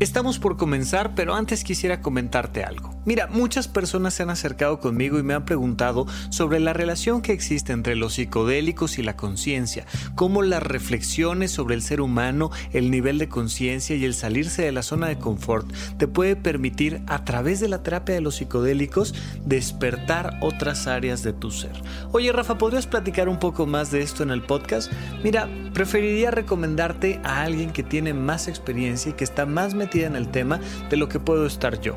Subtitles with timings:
[0.00, 2.94] Estamos por comenzar, pero antes quisiera comentarte algo.
[3.04, 7.32] Mira, muchas personas se han acercado conmigo y me han preguntado sobre la relación que
[7.32, 12.92] existe entre los psicodélicos y la conciencia, cómo las reflexiones sobre el ser humano, el
[12.92, 15.66] nivel de conciencia y el salirse de la zona de confort
[15.96, 21.32] te puede permitir a través de la terapia de los psicodélicos despertar otras áreas de
[21.32, 21.72] tu ser.
[22.12, 24.92] Oye Rafa, ¿podrías platicar un poco más de esto en el podcast?
[25.24, 30.16] Mira, preferiría recomendarte a alguien que tiene más experiencia y que está más metido en
[30.16, 30.60] el tema
[30.90, 31.94] de lo que puedo estar yo.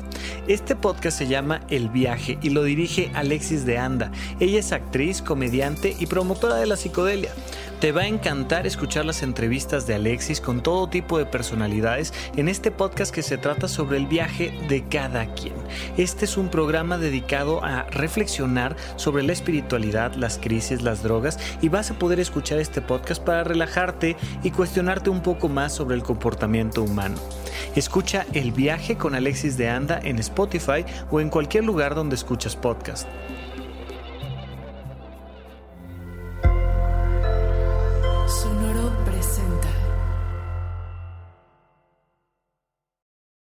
[0.48, 4.10] Este podcast se llama El viaje y lo dirige Alexis de Anda.
[4.40, 7.32] Ella es actriz, comediante y promotora de la psicodelia.
[7.82, 12.48] Te va a encantar escuchar las entrevistas de Alexis con todo tipo de personalidades en
[12.48, 15.54] este podcast que se trata sobre el viaje de cada quien.
[15.96, 21.70] Este es un programa dedicado a reflexionar sobre la espiritualidad, las crisis, las drogas y
[21.70, 26.04] vas a poder escuchar este podcast para relajarte y cuestionarte un poco más sobre el
[26.04, 27.16] comportamiento humano.
[27.74, 32.54] Escucha El viaje con Alexis de Anda en Spotify o en cualquier lugar donde escuchas
[32.54, 33.08] podcast.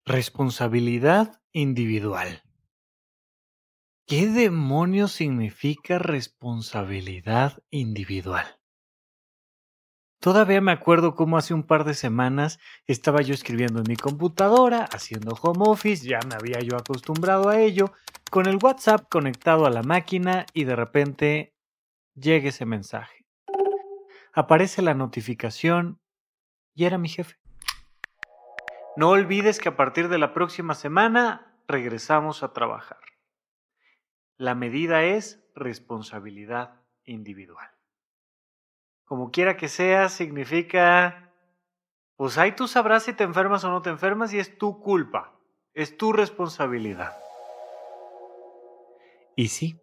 [0.06, 2.44] Responsabilidad individual.
[4.06, 8.60] ¿Qué demonios significa responsabilidad individual?
[10.20, 14.84] Todavía me acuerdo cómo hace un par de semanas estaba yo escribiendo en mi computadora,
[14.92, 17.94] haciendo home office, ya me había yo acostumbrado a ello,
[18.30, 21.56] con el WhatsApp conectado a la máquina y de repente
[22.14, 23.26] llega ese mensaje.
[24.34, 26.02] Aparece la notificación
[26.76, 27.43] y era mi jefe.
[28.96, 33.00] No olvides que a partir de la próxima semana regresamos a trabajar.
[34.38, 37.70] La medida es responsabilidad individual.
[39.06, 41.34] Como quiera que sea, significa,
[42.18, 45.34] pues ahí tú sabrás si te enfermas o no te enfermas y es tu culpa,
[45.74, 47.18] es tu responsabilidad.
[49.36, 49.82] Y sí,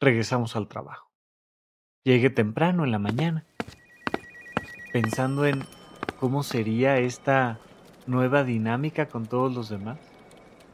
[0.00, 1.12] regresamos al trabajo.
[2.02, 3.46] Llegué temprano en la mañana,
[4.92, 5.64] pensando en
[6.18, 7.60] cómo sería esta
[8.06, 9.98] nueva dinámica con todos los demás.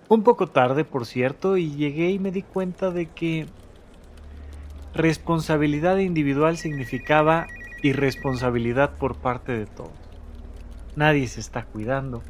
[0.09, 3.47] Un poco tarde, por cierto, y llegué y me di cuenta de que
[4.95, 7.47] responsabilidad individual significaba
[7.83, 9.93] irresponsabilidad por parte de todos.
[10.97, 12.23] Nadie se está cuidando.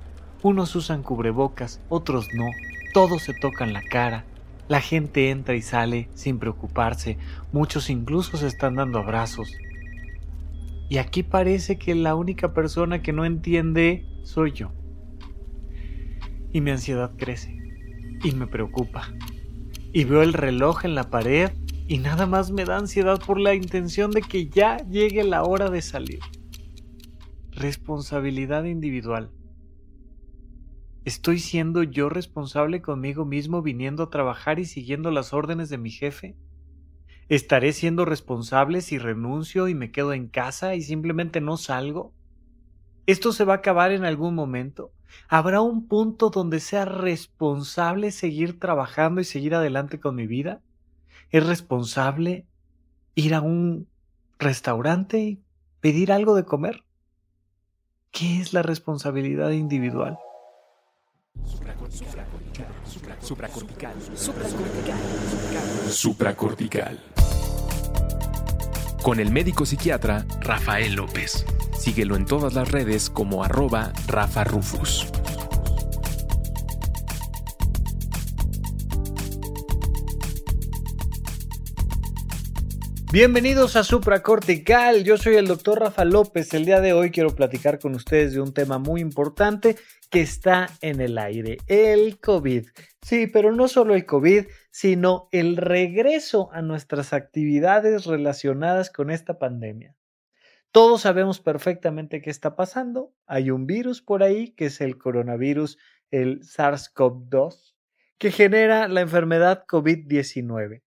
[0.42, 2.46] Unos usan cubrebocas, otros no.
[2.92, 4.24] Todos se tocan la cara.
[4.66, 7.16] La gente entra y sale sin preocuparse.
[7.52, 9.52] Muchos incluso se están dando abrazos.
[10.90, 14.72] Y aquí parece que la única persona que no entiende soy yo
[16.52, 17.56] y mi ansiedad crece
[18.22, 19.12] y me preocupa.
[19.92, 21.50] Y veo el reloj en la pared
[21.86, 25.70] y nada más me da ansiedad por la intención de que ya llegue la hora
[25.70, 26.20] de salir.
[27.52, 29.30] Responsabilidad individual.
[31.04, 35.90] ¿Estoy siendo yo responsable conmigo mismo viniendo a trabajar y siguiendo las órdenes de mi
[35.90, 36.36] jefe?
[37.30, 42.12] ¿Estaré siendo responsable si renuncio y me quedo en casa y simplemente no salgo?
[43.06, 44.92] ¿Esto se va a acabar en algún momento?
[45.28, 50.60] ¿Habrá un punto donde sea responsable seguir trabajando y seguir adelante con mi vida?
[51.30, 52.46] ¿Es responsable
[53.14, 53.88] ir a un
[54.38, 55.42] restaurante y
[55.80, 56.84] pedir algo de comer?
[58.10, 60.18] ¿Qué es la responsabilidad individual?
[63.20, 63.94] Supracortical.
[65.90, 66.98] Supracortical.
[69.02, 71.46] Con el médico psiquiatra Rafael López.
[71.78, 75.06] Síguelo en todas las redes como arroba Rafa Rufus.
[83.10, 86.52] Bienvenidos a Supracortical, yo soy el doctor Rafa López.
[86.52, 89.76] El día de hoy quiero platicar con ustedes de un tema muy importante
[90.10, 92.66] que está en el aire, el COVID.
[93.00, 94.44] Sí, pero no solo el COVID,
[94.78, 99.96] sino el regreso a nuestras actividades relacionadas con esta pandemia.
[100.70, 103.12] Todos sabemos perfectamente qué está pasando.
[103.26, 105.78] Hay un virus por ahí, que es el coronavirus,
[106.12, 107.74] el SARS-CoV-2,
[108.18, 110.84] que genera la enfermedad COVID-19.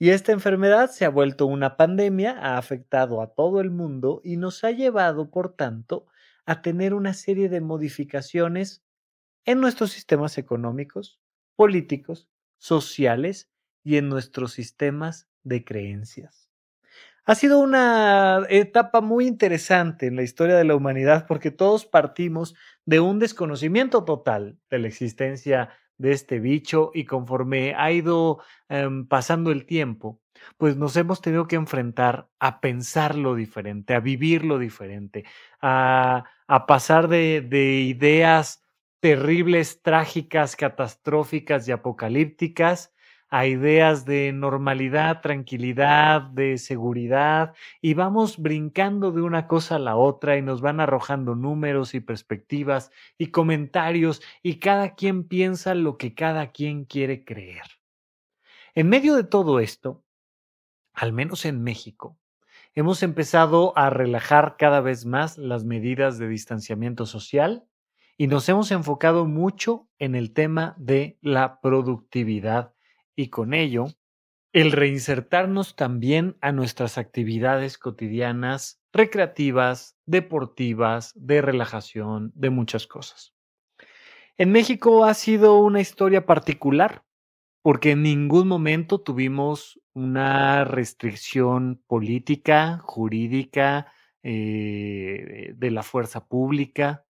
[0.00, 4.36] Y esta enfermedad se ha vuelto una pandemia, ha afectado a todo el mundo y
[4.36, 6.06] nos ha llevado, por tanto,
[6.44, 8.82] a tener una serie de modificaciones
[9.44, 11.20] en nuestros sistemas económicos,
[11.54, 13.50] políticos, sociales
[13.82, 16.48] y en nuestros sistemas de creencias.
[17.24, 22.54] Ha sido una etapa muy interesante en la historia de la humanidad porque todos partimos
[22.86, 28.40] de un desconocimiento total de la existencia de este bicho y conforme ha ido
[28.70, 30.22] em, pasando el tiempo,
[30.56, 35.24] pues nos hemos tenido que enfrentar a pensarlo diferente, a vivirlo diferente,
[35.60, 36.24] a,
[36.66, 38.62] pasar de, de ideas
[39.00, 42.92] terribles, trágicas, catastróficas y apocalípticas
[43.30, 49.96] a ideas de normalidad, tranquilidad, de seguridad, y vamos brincando de una cosa a la
[49.96, 55.98] otra y nos van arrojando números y perspectivas y comentarios y cada quien piensa lo
[55.98, 57.64] que cada quien quiere creer.
[58.74, 60.02] En medio de todo esto,
[60.94, 62.18] al menos en México,
[62.74, 67.68] hemos empezado a relajar cada vez más las medidas de distanciamiento social
[68.20, 72.74] y nos hemos enfocado mucho en el tema de la productividad
[73.14, 73.86] y con ello
[74.52, 83.34] el reinsertarnos también a nuestras actividades cotidianas, recreativas, deportivas, de relajación, de muchas cosas.
[84.36, 87.04] En México ha sido una historia particular
[87.62, 93.92] porque en ningún momento tuvimos una restricción política, jurídica,
[94.24, 97.04] eh, de la fuerza pública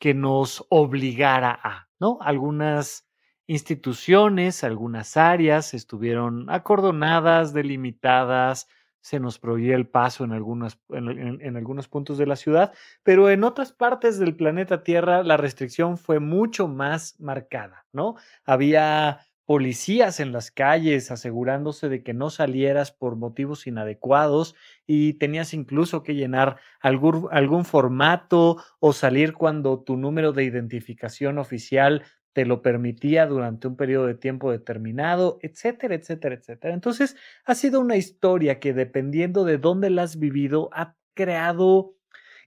[0.00, 2.18] que nos obligara a, ¿no?
[2.22, 3.06] Algunas
[3.46, 8.66] instituciones, algunas áreas estuvieron acordonadas, delimitadas,
[9.00, 13.72] se nos prohibía el paso en, en, algunos puntos de la ciudad, pero en otras
[13.72, 18.16] partes del planeta Tierra la restricción fue mucho más marcada, ¿no?
[18.44, 19.20] Había
[19.50, 24.54] policías en las calles asegurándose de que no salieras por motivos inadecuados
[24.86, 32.04] y tenías incluso que llenar algún, formato o salir cuando tu número de identificación oficial
[32.32, 36.72] te lo permitía durante un periodo de tiempo determinado, etcétera, etcétera, etcétera.
[36.72, 41.96] Entonces, ha sido una historia que dependiendo de dónde la has vivido, ha creado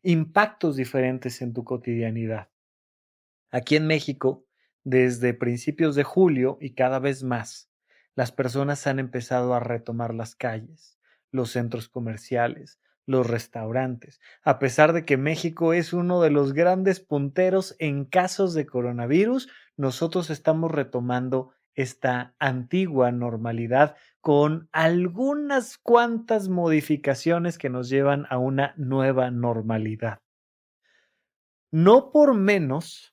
[0.03, 2.47] impactos diferentes en tu cotidianidad.
[3.51, 4.45] Aquí en México,
[4.83, 7.69] desde principios de julio y cada vez más,
[8.15, 10.99] las personas han empezado a retomar las calles,
[11.31, 16.99] los centros comerciales, los restaurantes, a pesar de que México es uno de los grandes
[16.99, 27.57] punteros en casos de coronavirus, nosotros estamos retomando esta antigua normalidad con algunas cuantas modificaciones
[27.57, 30.21] que nos llevan a una nueva normalidad.
[31.71, 33.12] No por menos,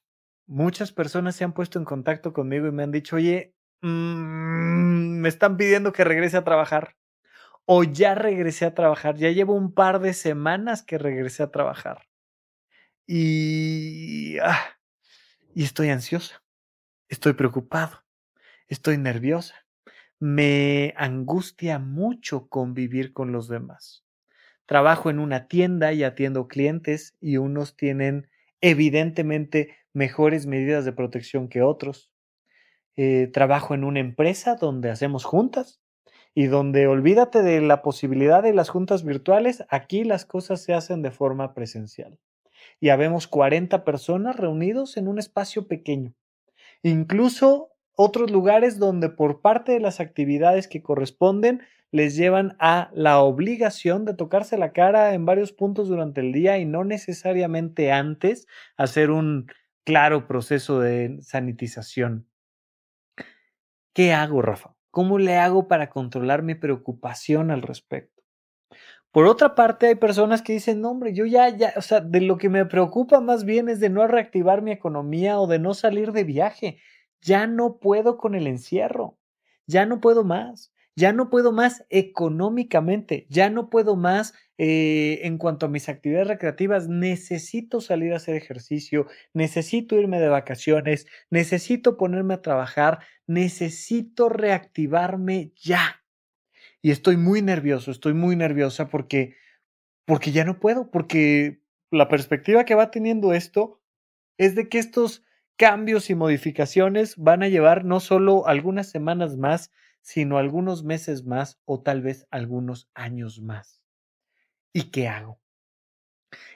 [0.51, 5.29] muchas personas se han puesto en contacto conmigo y me han dicho, oye, mm, me
[5.29, 6.97] están pidiendo que regrese a trabajar
[7.67, 12.09] o ya regresé a trabajar, ya llevo un par de semanas que regresé a trabajar.
[13.07, 14.61] Y, ah,
[15.55, 16.43] y estoy ansiosa,
[17.09, 18.05] estoy preocupado,
[18.69, 19.55] estoy nerviosa.
[20.21, 24.05] Me angustia mucho convivir con los demás.
[24.67, 28.31] Trabajo en una tienda y atiendo clientes y unos tienen
[28.61, 32.11] evidentemente mejores medidas de protección que otros.
[32.97, 35.81] Eh, trabajo en una empresa donde hacemos juntas
[36.35, 41.03] y donde olvídate de la posibilidad de las juntas virtuales, aquí las cosas se hacen
[41.03, 42.19] de forma presencial.
[42.79, 46.15] Y habemos 40 personas reunidos en un espacio pequeño.
[46.83, 53.21] Incluso otros lugares donde por parte de las actividades que corresponden les llevan a la
[53.21, 58.47] obligación de tocarse la cara en varios puntos durante el día y no necesariamente antes
[58.77, 59.51] hacer un
[59.85, 62.29] claro proceso de sanitización.
[63.93, 64.77] ¿Qué hago, Rafa?
[64.91, 68.23] ¿Cómo le hago para controlar mi preocupación al respecto?
[69.13, 72.21] Por otra parte, hay personas que dicen, no, hombre, yo ya, ya, o sea, de
[72.21, 75.75] lo que me preocupa más bien es de no reactivar mi economía o de no
[75.75, 76.79] salir de viaje.
[77.21, 79.19] Ya no puedo con el encierro,
[79.67, 85.39] ya no puedo más ya no puedo más económicamente, ya no puedo más eh, en
[85.39, 91.97] cuanto a mis actividades recreativas, necesito salir a hacer ejercicio, necesito irme de vacaciones, necesito
[91.97, 96.03] ponerme a trabajar, necesito reactivarme ya.
[96.83, 99.37] Y estoy muy nervioso, estoy muy nerviosa porque,
[100.05, 103.81] porque ya no puedo, porque la perspectiva que va teniendo esto
[104.37, 105.25] es de que estos
[105.57, 111.61] cambios y modificaciones van a llevar no solo algunas semanas más, sino algunos meses más
[111.65, 113.83] o tal vez algunos años más.
[114.73, 115.41] ¿Y qué hago?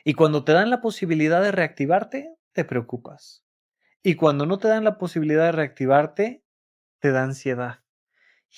[0.05, 3.45] Y cuando te dan la posibilidad de reactivarte, te preocupas.
[4.03, 6.45] Y cuando no te dan la posibilidad de reactivarte,
[7.01, 7.81] te da ansiedad.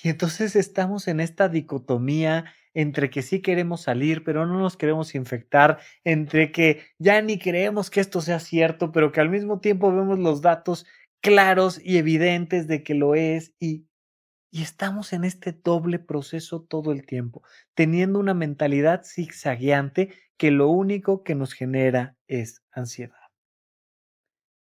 [0.03, 5.15] Y entonces estamos en esta dicotomía entre que sí queremos salir, pero no nos queremos
[5.15, 9.91] infectar, entre que ya ni creemos que esto sea cierto, pero que al mismo tiempo
[9.91, 10.85] vemos los datos
[11.21, 13.87] claros y evidentes de que lo es y
[14.51, 20.69] y estamos en este doble proceso todo el tiempo, teniendo una mentalidad zigzagueante que lo
[20.69, 23.17] único que nos genera es ansiedad.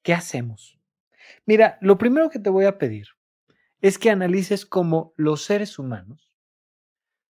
[0.03, 0.79] ¿Qué hacemos?
[1.45, 3.07] Mira, lo primero que te voy a pedir
[3.81, 6.31] es que analices cómo los seres humanos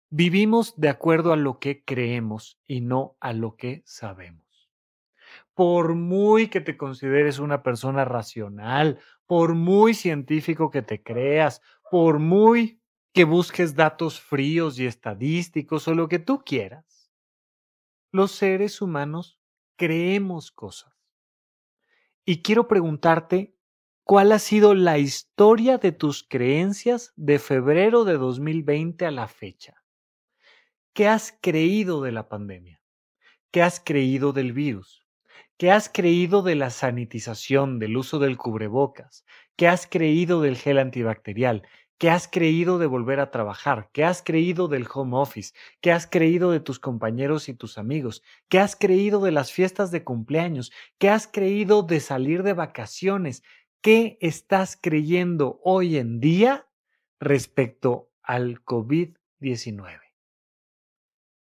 [0.09, 4.43] vivimos de acuerdo a lo que creemos y no a lo que sabemos.
[5.53, 11.61] por muy que te consideres una persona racional, por muy científico que te creas,
[11.95, 12.81] por muy
[13.13, 17.09] que busques datos fríos y estadísticos o lo que tú quieras,
[18.11, 19.39] los seres humanos
[19.77, 20.93] creemos cosas.
[22.25, 23.55] Y quiero preguntarte,
[24.03, 29.81] ¿cuál ha sido la historia de tus creencias de febrero de 2020 a la fecha?
[30.91, 32.81] ¿Qué has creído de la pandemia?
[33.51, 35.05] ¿Qué has creído del virus?
[35.57, 39.23] ¿Qué has creído de la sanitización, del uso del cubrebocas?
[39.55, 41.63] ¿Qué has creído del gel antibacterial?
[41.97, 43.89] ¿Qué has creído de volver a trabajar?
[43.93, 45.53] ¿Qué has creído del home office?
[45.79, 48.21] ¿Qué has creído de tus compañeros y tus amigos?
[48.49, 50.73] ¿Qué has creído de las fiestas de cumpleaños?
[50.97, 53.43] ¿Qué has creído de salir de vacaciones?
[53.81, 56.67] ¿Qué estás creyendo hoy en día
[57.21, 60.01] respecto al COVID-19?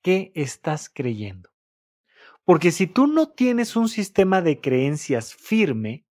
[0.02, 1.52] ¿Qué estás creyendo?
[2.44, 6.06] Porque si tú no tienes un sistema de creencias firme,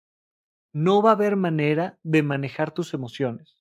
[0.71, 3.58] no va a haber manera de manejar tus emociones.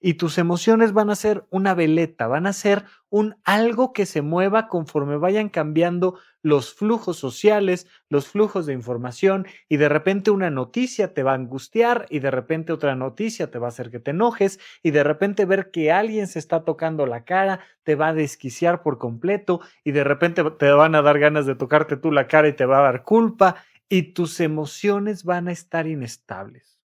[0.00, 4.22] Y tus emociones van a ser una veleta, van a ser un algo que se
[4.22, 10.50] mueva conforme vayan cambiando los flujos sociales, los flujos de información y de repente una
[10.50, 14.00] noticia te va a angustiar y de repente otra noticia te va a hacer que
[14.00, 18.08] te enojes y de repente ver que alguien se está tocando la cara te va
[18.08, 22.12] a desquiciar por completo y de repente te van a dar ganas de tocarte tú
[22.12, 23.56] la cara y te va a dar culpa
[23.88, 26.77] y tus emociones van a estar inestables.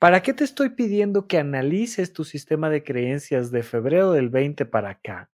[0.00, 4.64] ¿Para qué te estoy pidiendo que analices tu sistema de creencias de febrero del 20
[4.64, 5.30] para acá?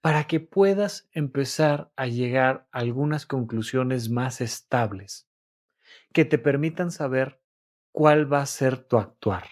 [0.00, 5.28] Para que puedas empezar a llegar a algunas conclusiones más estables,
[6.14, 7.38] que te permitan saber
[7.92, 9.44] cuál va a ser tu actuar.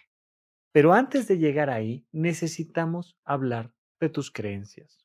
[0.72, 5.04] Pero antes de llegar ahí, necesitamos hablar de tus creencias.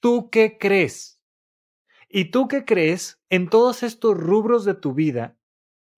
[0.00, 1.22] ¿Tú qué crees?
[2.08, 5.38] ¿Y tú qué crees en todos estos rubros de tu vida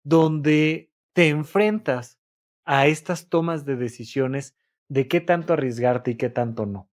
[0.03, 2.19] donde te enfrentas
[2.65, 4.57] a estas tomas de decisiones
[4.89, 6.91] de qué tanto arriesgarte y qué tanto no.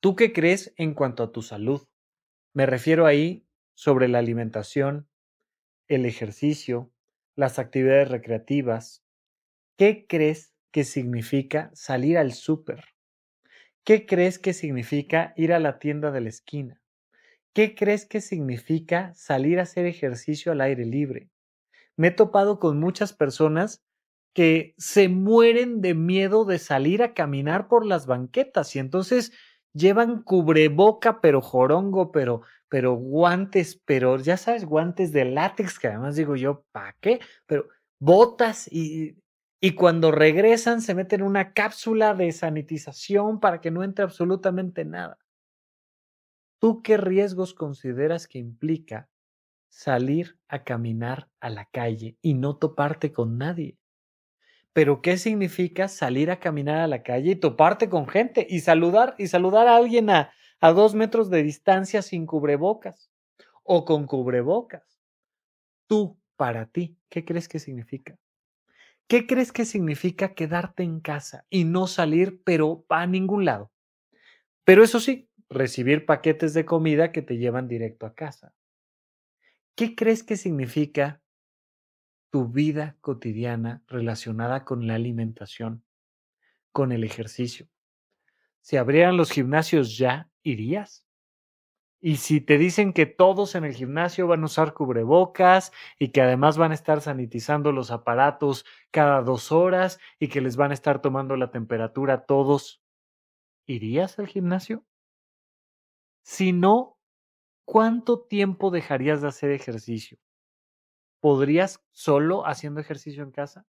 [0.00, 1.88] ¿Tú qué crees en cuanto a tu salud?
[2.52, 5.08] Me refiero ahí sobre la alimentación,
[5.88, 6.92] el ejercicio,
[7.36, 9.02] las actividades recreativas.
[9.78, 12.84] ¿Qué crees que significa salir al súper?
[13.82, 16.82] ¿Qué crees que significa ir a la tienda de la esquina?
[17.54, 21.30] ¿Qué crees que significa salir a hacer ejercicio al aire libre?
[22.00, 23.84] Me he topado con muchas personas
[24.34, 29.32] que se mueren de miedo de salir a caminar por las banquetas y entonces
[29.74, 32.40] llevan cubreboca, pero jorongo, pero,
[32.70, 37.20] pero guantes, pero ya sabes, guantes de látex, que además digo yo, ¿para qué?
[37.44, 39.18] Pero botas y,
[39.60, 45.18] y cuando regresan se meten una cápsula de sanitización para que no entre absolutamente nada.
[46.62, 49.09] ¿Tú qué riesgos consideras que implica
[49.70, 53.78] salir a caminar a la calle y no toparte con nadie.
[54.72, 59.14] Pero ¿qué significa salir a caminar a la calle y toparte con gente y saludar
[59.18, 63.10] y saludar a alguien a, a dos metros de distancia sin cubrebocas
[63.64, 65.00] o con cubrebocas?
[65.86, 68.16] Tú, para ti, ¿qué crees que significa?
[69.08, 73.72] ¿Qué crees que significa quedarte en casa y no salir, pero a ningún lado?
[74.64, 78.54] Pero eso sí, recibir paquetes de comida que te llevan directo a casa.
[79.76, 81.22] ¿Qué crees que significa
[82.30, 85.84] tu vida cotidiana relacionada con la alimentación,
[86.72, 87.68] con el ejercicio?
[88.60, 91.04] Si abrieran los gimnasios ya, ¿irías?
[92.02, 96.22] Y si te dicen que todos en el gimnasio van a usar cubrebocas y que
[96.22, 100.74] además van a estar sanitizando los aparatos cada dos horas y que les van a
[100.74, 102.82] estar tomando la temperatura todos,
[103.66, 104.84] ¿irías al gimnasio?
[106.22, 106.99] Si no,
[107.64, 110.18] ¿cuánto tiempo dejarías de hacer ejercicio?
[111.20, 113.66] ¿Podrías solo haciendo ejercicio en casa?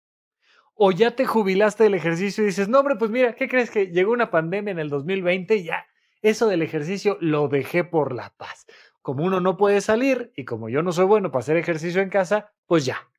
[0.74, 3.88] ¿O ya te jubilaste del ejercicio y dices, no, hombre, pues mira, ¿qué crees que
[3.88, 5.86] llegó una pandemia en el 2020 y ya
[6.22, 8.66] eso del ejercicio lo dejé por la paz?
[9.02, 12.10] Como uno no puede salir y como yo no soy bueno para hacer ejercicio en
[12.10, 13.10] casa, pues ya.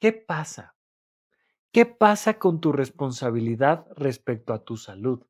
[0.00, 0.76] ¿Qué pasa?
[1.72, 5.24] ¿Qué pasa con tu responsabilidad respecto a tu salud?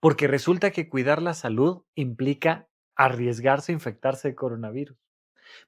[0.00, 4.96] Porque resulta que cuidar la salud implica arriesgarse a infectarse de coronavirus.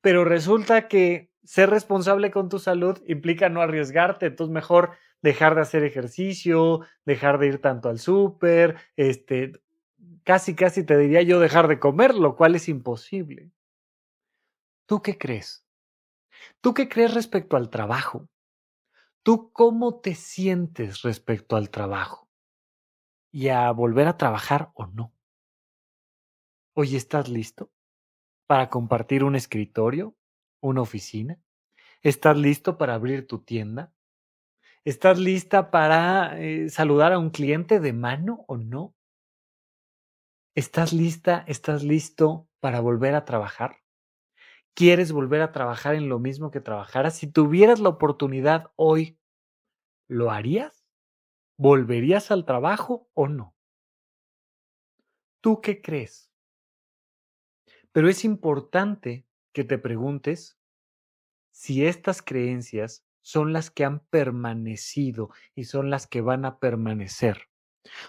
[0.00, 5.62] Pero resulta que ser responsable con tu salud implica no arriesgarte, entonces mejor dejar de
[5.62, 9.52] hacer ejercicio, dejar de ir tanto al súper, este,
[10.22, 13.50] casi, casi te diría yo dejar de comer, lo cual es imposible.
[14.86, 15.66] ¿Tú qué crees?
[16.60, 18.28] ¿Tú qué crees respecto al trabajo?
[19.22, 22.28] ¿Tú cómo te sientes respecto al trabajo?
[23.32, 25.13] ¿Y a volver a trabajar o no?
[26.76, 27.70] Oye, ¿estás listo?
[28.46, 30.14] para compartir un escritorio,
[30.60, 31.40] una oficina?
[32.02, 33.92] ¿Estás listo para abrir tu tienda?
[34.84, 38.94] ¿Estás lista para eh, saludar a un cliente de mano o no?
[40.54, 43.78] ¿Estás lista, estás listo para volver a trabajar?
[44.74, 47.16] ¿Quieres volver a trabajar en lo mismo que trabajaras?
[47.16, 49.18] Si tuvieras la oportunidad hoy,
[50.08, 50.84] ¿lo harías?
[51.56, 53.54] ¿Volverías al trabajo o no?
[55.40, 56.33] ¿Tú qué crees?
[57.94, 60.58] Pero es importante que te preguntes
[61.52, 67.48] si estas creencias son las que han permanecido y son las que van a permanecer,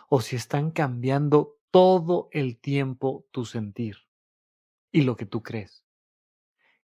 [0.10, 3.98] o si están cambiando todo el tiempo tu sentir
[4.92, 5.86] y lo que tú crees.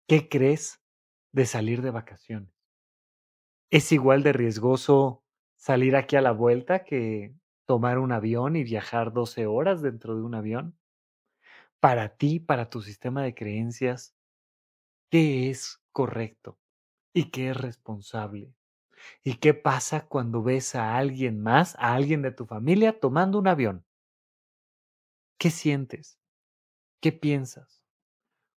[0.09, 0.83] ¿Qué crees
[1.33, 2.53] de salir de vacaciones?
[3.71, 5.23] ¿Es igual de riesgoso
[5.57, 7.35] salir aquí a la vuelta que
[7.67, 10.78] tomar un avión y viajar 12 horas dentro de un avión?
[11.83, 14.15] Para ti, para tu sistema de creencias,
[15.11, 16.59] ¿qué es correcto
[17.15, 18.55] y qué es responsable?
[19.25, 23.49] ¿Y qué pasa cuando ves a alguien más, a alguien de tu familia, tomando un
[23.49, 23.85] avión?
[25.39, 26.19] ¿Qué sientes?
[27.01, 27.83] ¿Qué piensas?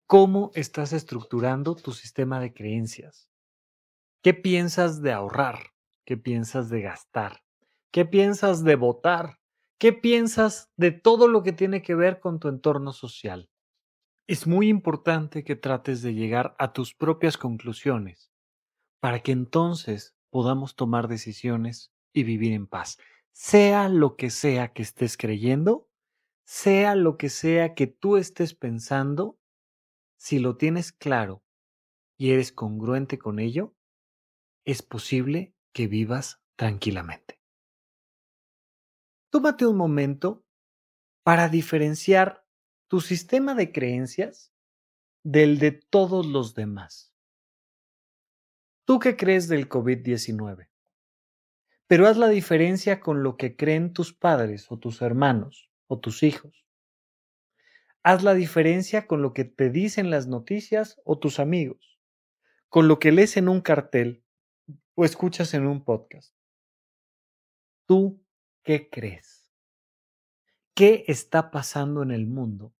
[0.07, 3.29] ¿Cómo estás estructurando tu sistema de creencias?
[4.23, 5.71] ¿Qué piensas de ahorrar?
[6.05, 7.43] ¿Qué piensas de gastar?
[7.91, 9.38] ¿Qué piensas de votar?
[9.79, 13.49] ¿Qué piensas de todo lo que tiene que ver con tu entorno social?
[14.27, 18.29] Es muy importante que trates de llegar a tus propias conclusiones
[18.99, 22.97] para que entonces podamos tomar decisiones y vivir en paz.
[23.31, 25.87] Sea lo que sea que estés creyendo,
[26.45, 29.39] sea lo que sea que tú estés pensando,
[30.17, 31.41] si lo tienes claro
[32.17, 33.73] y eres congruente con ello,
[34.65, 37.38] es posible que vivas tranquilamente.
[39.31, 40.43] Tómate un momento
[41.23, 42.43] para diferenciar
[42.87, 44.51] tu sistema de creencias
[45.23, 47.13] del de todos los demás.
[48.85, 50.67] ¿Tú qué crees del COVID-19?
[51.85, 56.23] Pero haz la diferencia con lo que creen tus padres o tus hermanos o tus
[56.23, 56.65] hijos.
[58.01, 61.99] Haz la diferencia con lo que te dicen las noticias o tus amigos,
[62.67, 64.23] con lo que lees en un cartel
[64.95, 66.33] o escuchas en un podcast.
[67.85, 68.23] ¿Tú
[68.63, 69.51] qué crees?
[70.73, 72.73] ¿Qué está pasando en el mundo?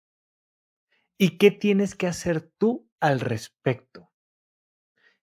[1.18, 4.12] ¿Y qué tienes que hacer tú al respecto?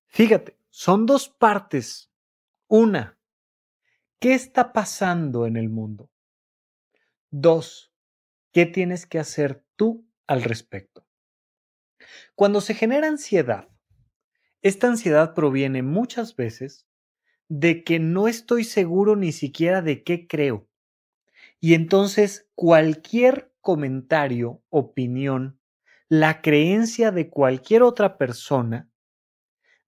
[0.07, 2.13] Fíjate, son dos partes.
[2.69, 3.19] Una,
[4.19, 6.11] ¿qué está pasando en el mundo?
[7.31, 7.93] Dos,
[8.53, 11.07] ¿qué tienes que hacer tú al respecto?
[12.35, 13.69] Cuando se genera ansiedad,
[14.63, 16.86] esta ansiedad proviene muchas veces
[17.49, 20.69] de que no estoy seguro ni siquiera de qué creo.
[21.61, 25.61] Y entonces cualquier comentario, opinión,
[26.09, 28.89] la creencia de cualquier otra persona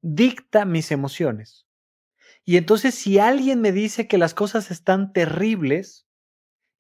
[0.03, 1.67] dicta mis emociones.
[2.45, 6.07] Y entonces si alguien me dice que las cosas están terribles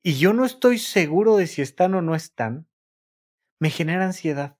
[0.03, 2.67] y yo no estoy seguro de si están o no están,
[3.61, 4.57] me genera ansiedad.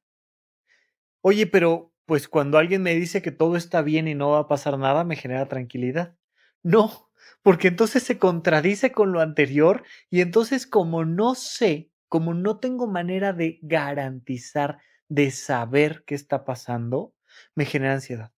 [1.23, 4.49] Oye, pero pues cuando alguien me dice que todo está bien y no va a
[4.49, 6.17] pasar nada, me genera tranquilidad.
[6.63, 7.11] No,
[7.43, 12.87] porque entonces se contradice con lo anterior y entonces como no sé, como no tengo
[12.87, 14.79] manera de garantizar,
[15.11, 17.13] de saber qué está pasando,
[17.55, 18.33] me genera ansiedad.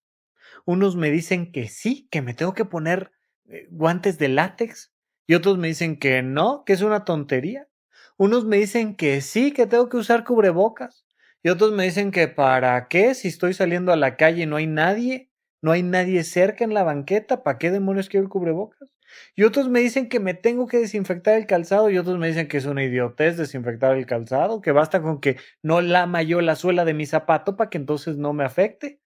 [0.64, 3.12] Unos me dicen que sí, que me tengo que poner
[3.44, 4.92] eh, guantes de látex
[5.28, 7.68] y otros me dicen que no, que es una tontería.
[8.16, 11.06] Unos me dicen que sí, que tengo que usar cubrebocas.
[11.42, 14.56] Y otros me dicen que para qué, si estoy saliendo a la calle y no
[14.56, 15.30] hay nadie,
[15.62, 18.92] no hay nadie cerca en la banqueta, ¿para qué demonios quiero el cubrebocas?
[19.34, 22.48] Y otros me dicen que me tengo que desinfectar el calzado y otros me dicen
[22.48, 26.56] que es una idiotez desinfectar el calzado, que basta con que no lama yo la
[26.56, 29.00] suela de mi zapato para que entonces no me afecte.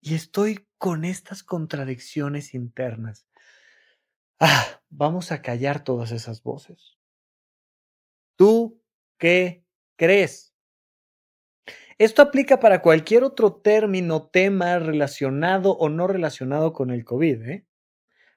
[0.00, 3.26] Y estoy con estas contradicciones internas.
[4.40, 6.98] Ah, vamos a callar todas esas voces.
[8.36, 8.82] ¿Tú
[9.18, 9.64] qué
[9.96, 10.51] crees?
[11.98, 17.42] Esto aplica para cualquier otro término, tema relacionado o no relacionado con el COVID.
[17.42, 17.66] ¿eh?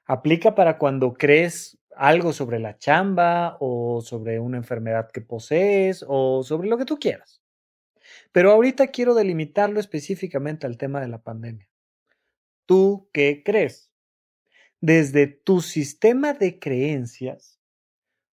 [0.05, 6.43] Aplica para cuando crees algo sobre la chamba o sobre una enfermedad que posees o
[6.43, 7.41] sobre lo que tú quieras.
[8.31, 11.69] Pero ahorita quiero delimitarlo específicamente al tema de la pandemia.
[12.65, 13.91] ¿Tú qué crees?
[14.81, 17.54] Desde tu sistema de creencias,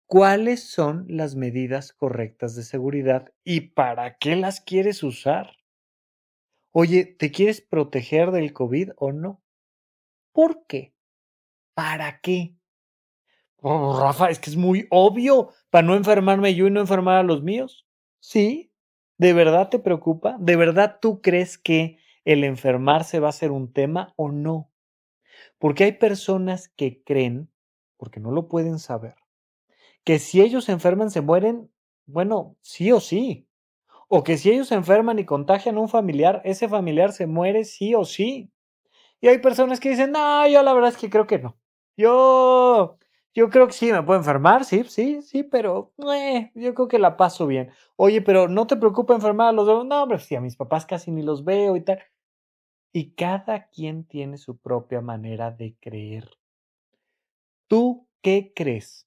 [0.06, 5.50] cuáles son las medidas correctas de seguridad y para qué las quieres usar.
[6.72, 9.42] Oye, ¿te quieres proteger del COVID o no?
[10.32, 10.94] ¿Por qué?
[11.74, 12.56] ¿Para qué?
[13.62, 17.22] Oh, Rafa, es que es muy obvio, para no enfermarme yo y no enfermar a
[17.22, 17.86] los míos.
[18.20, 18.72] Sí,
[19.18, 20.36] ¿De verdad te preocupa?
[20.38, 24.70] ¿De verdad tú crees que el enfermarse va a ser un tema o no?
[25.58, 27.50] Porque hay personas que creen,
[27.96, 29.14] porque no lo pueden saber,
[30.06, 31.68] que si ellos se enferman se mueren,
[32.06, 33.48] bueno, sí o sí.
[34.08, 37.64] O que si ellos se enferman y contagian a un familiar, ese familiar se muere
[37.64, 38.52] sí o sí.
[39.20, 41.58] Y hay personas que dicen, no, yo la verdad es que creo que no.
[41.96, 42.98] Yo,
[43.34, 47.00] yo creo que sí, me puedo enfermar, sí, sí, sí, pero eh, yo creo que
[47.00, 47.72] la paso bien.
[47.96, 49.86] Oye, pero no te preocupa enfermar a los demás.
[49.86, 51.98] No, hombre, sí, a mis papás casi ni los veo y tal.
[52.92, 56.30] Y cada quien tiene su propia manera de creer.
[57.66, 59.06] ¿Tú qué crees?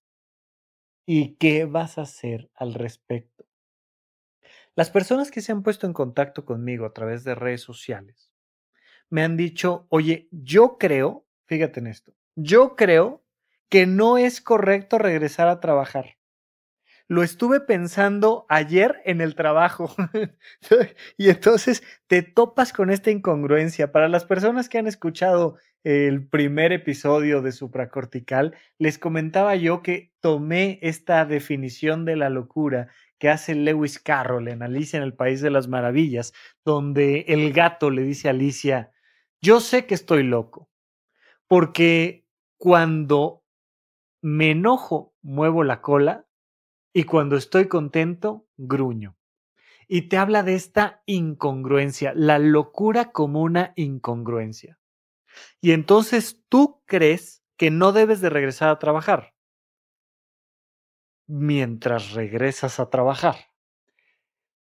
[1.12, 3.48] ¿Y qué vas a hacer al respecto?
[4.76, 8.32] Las personas que se han puesto en contacto conmigo a través de redes sociales
[9.10, 13.26] me han dicho, oye, yo creo, fíjate en esto, yo creo
[13.70, 16.19] que no es correcto regresar a trabajar.
[17.10, 19.96] Lo estuve pensando ayer en el trabajo.
[21.18, 23.92] y entonces te topas con esta incongruencia.
[23.92, 30.14] Para las personas que han escuchado el primer episodio de supracortical, les comentaba yo que
[30.20, 35.42] tomé esta definición de la locura que hace Lewis Carroll en Alicia en el País
[35.42, 36.32] de las Maravillas,
[36.64, 38.92] donde el gato le dice a Alicia,
[39.42, 40.70] yo sé que estoy loco,
[41.48, 43.44] porque cuando
[44.22, 46.28] me enojo, muevo la cola
[46.94, 49.18] y cuando estoy contento, gruño.
[49.88, 54.80] Y te habla de esta incongruencia, la locura como una incongruencia.
[55.62, 59.34] Y entonces tú crees que no debes de regresar a trabajar
[61.30, 63.36] mientras regresas a trabajar.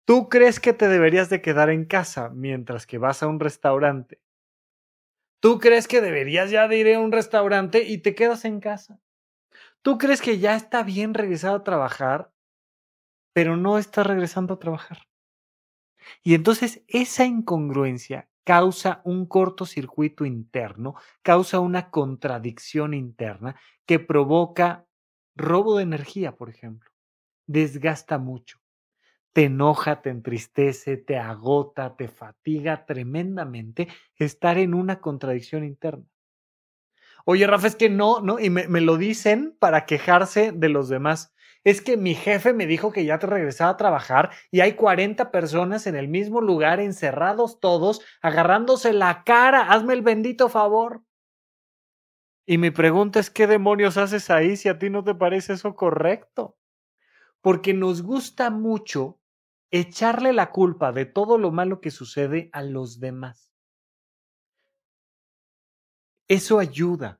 [0.05, 4.21] Tú crees que te deberías de quedar en casa mientras que vas a un restaurante.
[5.41, 9.02] Tú crees que deberías ya de ir a un restaurante y te quedas en casa.
[9.83, 12.31] Tú crees que ya está bien regresar a trabajar,
[13.33, 14.99] pero no estás regresando a trabajar.
[16.23, 24.85] Y entonces esa incongruencia causa un cortocircuito interno, causa una contradicción interna que provoca
[25.35, 26.89] robo de energía, por ejemplo.
[27.47, 28.59] Desgasta mucho.
[29.33, 36.05] Te enoja, te entristece, te agota, te fatiga tremendamente estar en una contradicción interna.
[37.25, 38.39] Oye, Rafa, es que no, ¿no?
[38.39, 41.33] Y me, me, lo dicen para quejarse de los demás.
[41.63, 45.31] Es que mi jefe me dijo que ya te regresaba a trabajar y hay 40
[45.31, 49.71] personas en el mismo lugar, encerrados todos, agarrándose la cara.
[49.71, 51.03] Hazme el bendito favor.
[52.45, 55.75] Y mi pregunta es, ¿qué demonios haces ahí si a ti no te parece eso
[55.75, 56.57] correcto?
[57.41, 59.21] Porque nos gusta mucho
[59.71, 63.52] echarle la culpa de todo lo malo que sucede a los demás.
[66.29, 67.19] Eso ayuda.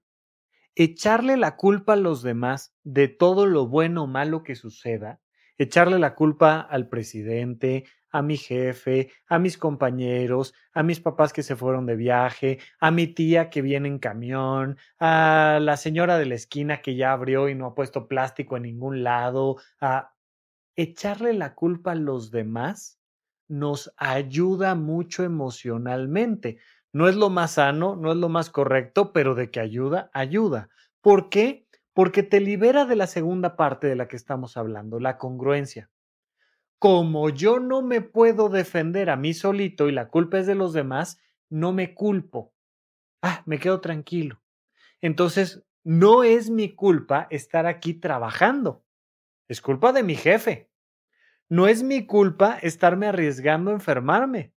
[0.76, 5.22] Echarle la culpa a los demás de todo lo bueno o malo que suceda,
[5.58, 11.44] echarle la culpa al presidente, a mi jefe, a mis compañeros, a mis papás que
[11.44, 16.28] se fueron de viaje, a mi tía que viene en camión, a la señora de
[16.28, 20.14] la esquina que ya abrió y no ha puesto plástico en ningún lado, a
[20.76, 23.00] echarle la culpa a los demás
[23.48, 26.58] nos ayuda mucho emocionalmente.
[26.94, 30.70] No es lo más sano, no es lo más correcto, pero de que ayuda, ayuda.
[31.02, 31.68] ¿Por qué?
[31.94, 35.90] Porque te libera de la segunda parte de la que estamos hablando, la congruencia.
[36.78, 40.72] Como yo no me puedo defender a mí solito y la culpa es de los
[40.74, 42.54] demás, no me culpo.
[43.22, 44.42] Ah, me quedo tranquilo.
[45.02, 48.86] Entonces, no es mi culpa estar aquí trabajando.
[49.48, 50.70] Es culpa de mi jefe.
[51.50, 54.54] No es mi culpa estarme arriesgando a enfermarme.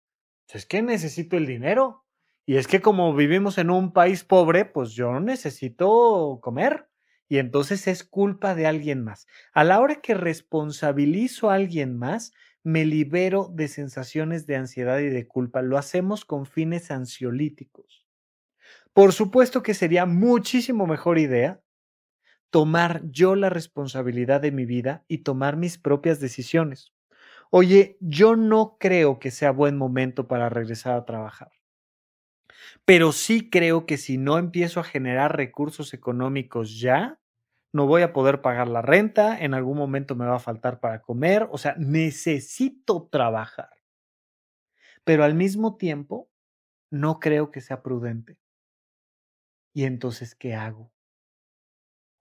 [0.48, 2.05] Es que necesito el dinero.
[2.48, 6.88] Y es que como vivimos en un país pobre, pues yo necesito comer.
[7.28, 9.26] Y entonces es culpa de alguien más.
[9.52, 12.32] A la hora que responsabilizo a alguien más,
[12.62, 15.60] me libero de sensaciones de ansiedad y de culpa.
[15.60, 18.06] Lo hacemos con fines ansiolíticos.
[18.92, 21.60] Por supuesto que sería muchísimo mejor idea
[22.50, 26.92] tomar yo la responsabilidad de mi vida y tomar mis propias decisiones.
[27.50, 31.55] Oye, yo no creo que sea buen momento para regresar a trabajar
[32.84, 37.18] pero sí creo que si no empiezo a generar recursos económicos ya,
[37.72, 41.02] no voy a poder pagar la renta, en algún momento me va a faltar para
[41.02, 43.70] comer, o sea, necesito trabajar.
[45.04, 46.28] Pero al mismo tiempo,
[46.90, 48.38] no creo que sea prudente.
[49.72, 50.90] ¿Y entonces qué hago?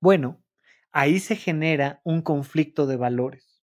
[0.01, 0.43] Bueno,
[0.91, 3.63] ahí se genera un conflicto de valores.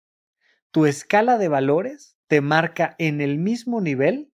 [0.70, 4.32] Tu escala de valores te marca en el mismo nivel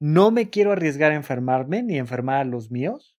[0.00, 3.16] no me quiero arriesgar a enfermarme ni enfermar a los míos.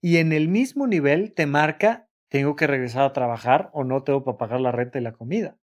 [0.00, 4.24] Y en el mismo nivel te marca, tengo que regresar a trabajar o no tengo
[4.24, 5.58] para pagar la renta y la comida.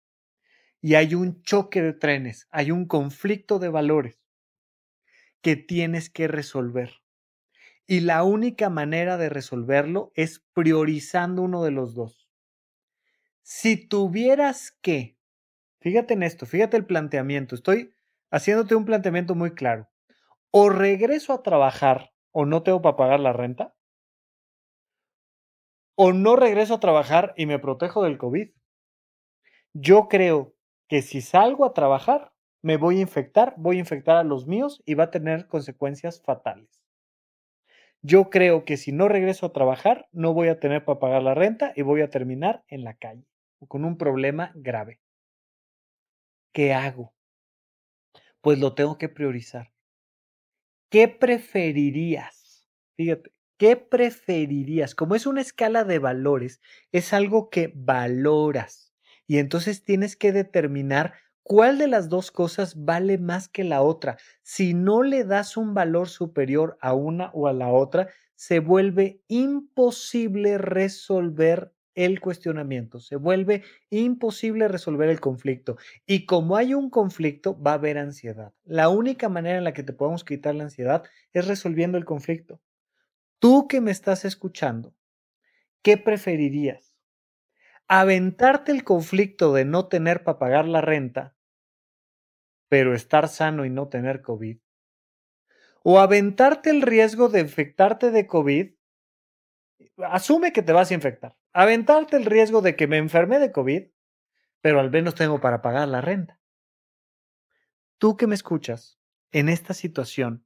[0.82, 4.20] y hay un choque de trenes, hay un conflicto de valores
[5.42, 7.02] que tienes que resolver.
[7.88, 12.28] Y la única manera de resolverlo es priorizando uno de los dos.
[13.44, 15.16] Si tuvieras que,
[15.82, 17.94] fíjate en esto, fíjate el planteamiento, estoy
[18.32, 19.91] haciéndote un planteamiento muy claro.
[20.60, 22.00] O regreso a trabajar
[22.32, 23.66] o no tengo para pagar la renta,
[25.96, 28.50] o no regreso a trabajar y me protejo del COVID.
[29.74, 30.54] Yo creo
[30.88, 34.82] que si salgo a trabajar, me voy a infectar, voy a infectar a los míos
[34.86, 36.70] y va a tener consecuencias fatales.
[38.04, 41.34] Yo creo que si no regreso a trabajar, no voy a tener para pagar la
[41.34, 43.26] renta y voy a terminar en la calle
[43.68, 45.00] con un problema grave.
[46.54, 47.14] ¿Qué hago?
[48.40, 49.72] Pues lo tengo que priorizar.
[50.92, 52.68] ¿Qué preferirías?
[52.98, 54.94] Fíjate, ¿qué preferirías?
[54.94, 56.60] Como es una escala de valores,
[56.92, 58.94] es algo que valoras
[59.26, 64.18] y entonces tienes que determinar cuál de las dos cosas vale más que la otra.
[64.44, 69.22] Si no le das un valor superior a una o a la otra, se vuelve
[69.30, 75.78] imposible resolver el cuestionamiento, se vuelve imposible resolver el conflicto.
[76.06, 78.54] Y como hay un conflicto, va a haber ansiedad.
[78.64, 82.62] La única manera en la que te podemos quitar la ansiedad es resolviendo el conflicto.
[83.40, 84.94] Tú que me estás escuchando,
[85.82, 86.92] ¿qué preferirías?
[87.94, 91.36] aventarte el conflicto de no tener para pagar la renta,
[92.70, 94.58] pero estar sano y no tener COVID,
[95.84, 98.72] o aventarte el riesgo de infectarte de COVID,
[99.98, 103.84] asume que te vas a infectar, aventarte el riesgo de que me enferme de COVID,
[104.62, 106.40] pero al menos tengo para pagar la renta.
[107.98, 109.00] Tú que me escuchas,
[109.32, 110.46] en esta situación,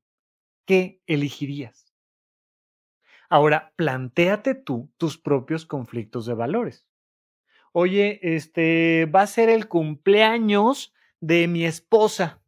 [0.66, 1.94] ¿qué elegirías?
[3.30, 6.88] Ahora, plantéate tú tus propios conflictos de valores
[7.78, 12.42] oye, este, va a ser el cumpleaños de mi esposa.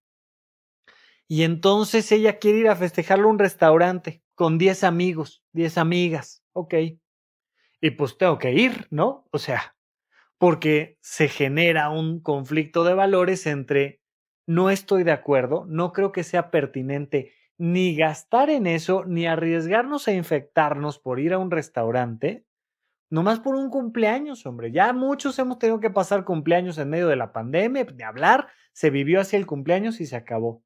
[1.27, 6.45] Y entonces ella quiere ir a festejarlo a un restaurante con 10 amigos, 10 amigas.
[6.53, 6.75] Ok.
[7.81, 9.27] Y pues tengo que ir, ¿no?
[9.31, 9.75] O sea,
[10.37, 14.01] porque se genera un conflicto de valores entre
[14.47, 20.07] no estoy de acuerdo, no creo que sea pertinente ni gastar en eso, ni arriesgarnos
[20.07, 22.47] a infectarnos por ir a un restaurante,
[23.09, 24.71] Nomás por un cumpleaños, hombre.
[24.71, 28.89] Ya muchos hemos tenido que pasar cumpleaños en medio de la pandemia, de hablar, se
[28.89, 30.63] vivió hacia el cumpleaños y se acabó.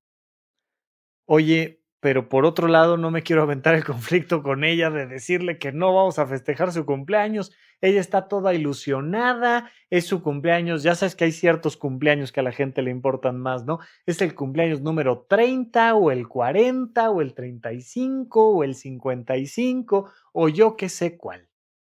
[1.26, 5.58] Oye, pero por otro lado no me quiero aventar el conflicto con ella de decirle
[5.58, 7.54] que no vamos a festejar su cumpleaños.
[7.80, 12.44] Ella está toda ilusionada, es su cumpleaños, ya sabes que hay ciertos cumpleaños que a
[12.44, 13.80] la gente le importan más, ¿no?
[14.06, 20.50] Es el cumpleaños número 30 o el 40 o el 35 o el 55 o
[20.50, 21.48] yo qué sé cuál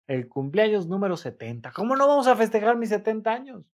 [0.07, 1.73] el cumpleaños número 70.
[1.73, 3.64] ¿Cómo no vamos a festejar mis 70 años?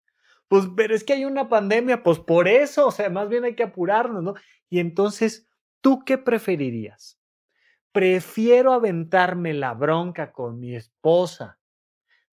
[0.49, 3.55] Pues, pero es que hay una pandemia, pues por eso, o sea, más bien hay
[3.55, 4.35] que apurarnos, ¿no?
[4.69, 5.49] Y entonces,
[5.81, 7.19] ¿tú qué preferirías?
[7.93, 11.59] Prefiero aventarme la bronca con mi esposa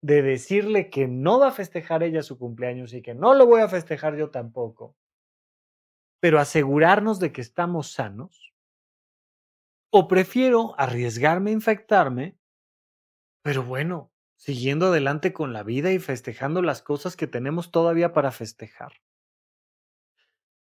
[0.02, 3.62] de decirle que no va a festejar ella su cumpleaños y que no lo voy
[3.62, 4.96] a festejar yo tampoco,
[6.20, 8.52] pero asegurarnos de que estamos sanos.
[9.90, 12.36] O prefiero arriesgarme a infectarme
[13.46, 18.32] pero bueno, siguiendo adelante con la vida y festejando las cosas que tenemos todavía para
[18.32, 18.94] festejar.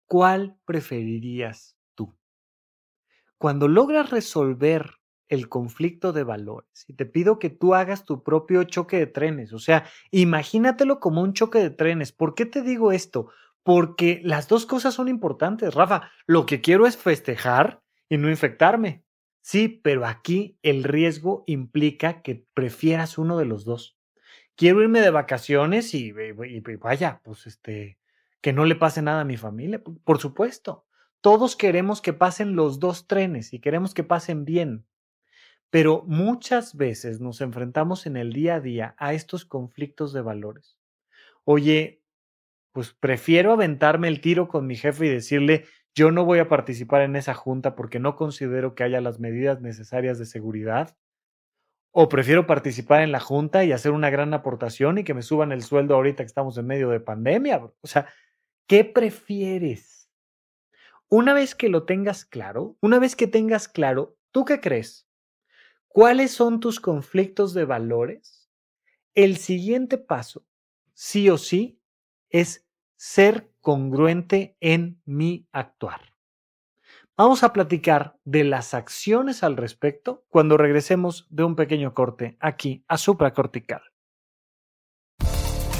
[0.08, 1.76] ¿Cuál preferirías?
[3.42, 8.64] Cuando logras resolver el conflicto de valores y te pido que tú hagas tu propio
[8.66, 12.12] choque de trenes, o sea, imagínatelo como un choque de trenes.
[12.12, 13.32] ¿Por qué te digo esto?
[13.64, 16.12] Porque las dos cosas son importantes, Rafa.
[16.28, 19.06] Lo que quiero es festejar y no infectarme.
[19.42, 23.98] Sí, pero aquí el riesgo implica que prefieras uno de los dos.
[24.56, 26.14] Quiero irme de vacaciones y,
[26.80, 27.98] vaya, pues este,
[28.40, 29.82] que no le pase nada a mi familia.
[30.04, 30.86] Por supuesto,
[31.22, 34.86] todos queremos que pasen los dos trenes y queremos que pasen bien.
[35.70, 40.78] Pero muchas veces nos enfrentamos en el día a día a estos conflictos de valores.
[41.46, 42.04] Oye,
[42.74, 47.02] pues prefiero aventarme el tiro con mi jefe y decirle, yo no voy a participar
[47.02, 50.98] en esa junta porque no considero que haya las medidas necesarias de seguridad.
[51.92, 55.52] O prefiero participar en la junta y hacer una gran aportación y que me suban
[55.52, 57.58] el sueldo ahorita que estamos en medio de pandemia.
[57.82, 58.08] O sea,
[58.68, 60.01] ¿qué prefieres?
[61.14, 65.10] Una vez que lo tengas claro, una vez que tengas claro, ¿tú qué crees?
[65.90, 68.50] ¿Cuáles son tus conflictos de valores?
[69.14, 70.46] El siguiente paso,
[70.94, 71.82] sí o sí,
[72.30, 76.14] es ser congruente en mi actuar.
[77.18, 82.86] Vamos a platicar de las acciones al respecto cuando regresemos de un pequeño corte aquí
[82.88, 83.82] a supracortical.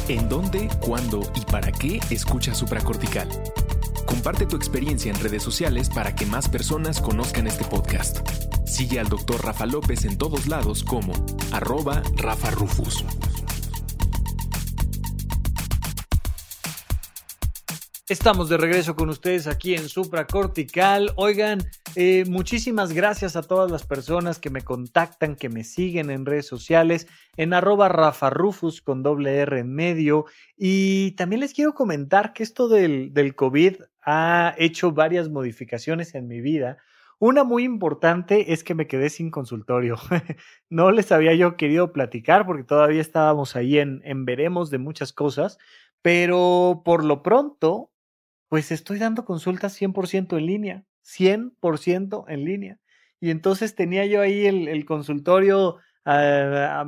[0.10, 3.30] ¿En dónde, cuándo y para qué escuchas supracortical?
[4.06, 8.20] Comparte tu experiencia en redes sociales para que más personas conozcan este podcast.
[8.66, 9.44] Sigue al Dr.
[9.44, 11.14] Rafa López en todos lados como
[11.52, 13.06] arroba Rafa Rufus.
[18.12, 21.14] Estamos de regreso con ustedes aquí en Supracortical.
[21.16, 21.60] Oigan,
[21.96, 26.46] eh, muchísimas gracias a todas las personas que me contactan, que me siguen en redes
[26.46, 30.26] sociales, en arroba Rafa Rufus con doble R en medio.
[30.58, 36.28] Y también les quiero comentar que esto del, del COVID ha hecho varias modificaciones en
[36.28, 36.78] mi vida.
[37.20, 39.98] Una muy importante es que me quedé sin consultorio.
[40.70, 45.14] no les había yo querido platicar porque todavía estábamos ahí en, en veremos de muchas
[45.14, 45.58] cosas,
[46.02, 47.92] pero por lo pronto
[48.52, 52.80] pues estoy dando consultas 100% en línea, 100% en línea.
[53.22, 56.86] Y entonces tenía yo ahí el, consultorio ah,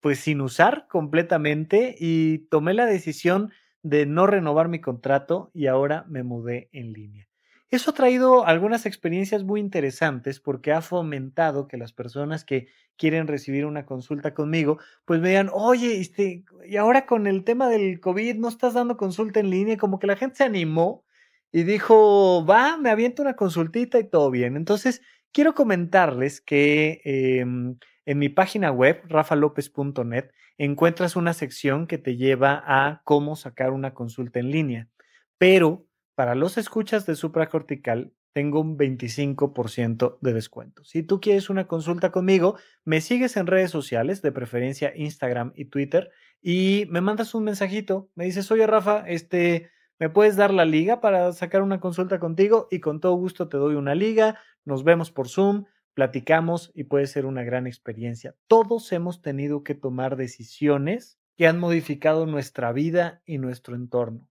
[0.00, 3.52] pues sin usar completamente y tomé la decisión
[3.88, 7.28] de no renovar mi contrato y ahora me mudé en línea.
[7.68, 13.26] Eso ha traído algunas experiencias muy interesantes porque ha fomentado que las personas que quieren
[13.26, 18.00] recibir una consulta conmigo, pues me digan, oye, este, y ahora con el tema del
[18.00, 21.04] COVID no estás dando consulta en línea, como que la gente se animó
[21.52, 24.56] y dijo, va, me aviento una consultita y todo bien.
[24.56, 25.00] Entonces,
[25.32, 32.62] quiero comentarles que em, en mi página web, rafalopez.net, encuentras una sección que te lleva
[32.64, 34.88] a cómo sacar una consulta en línea.
[35.36, 40.84] Pero para los escuchas de supracortical, tengo un 25% de descuento.
[40.84, 45.66] Si tú quieres una consulta conmigo, me sigues en redes sociales, de preferencia Instagram y
[45.66, 46.10] Twitter,
[46.42, 48.10] y me mandas un mensajito.
[48.14, 52.68] Me dices, oye Rafa, este, ¿me puedes dar la liga para sacar una consulta contigo?
[52.70, 54.38] Y con todo gusto te doy una liga.
[54.64, 55.64] Nos vemos por Zoom,
[55.96, 58.36] platicamos y puede ser una gran experiencia.
[58.46, 64.28] Todos hemos tenido que tomar decisiones que han modificado nuestra vida y nuestro entorno.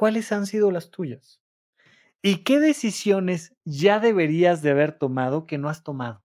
[0.00, 1.42] ¿cuáles han sido las tuyas?
[2.22, 6.24] ¿Y qué decisiones ya deberías de haber tomado que no has tomado?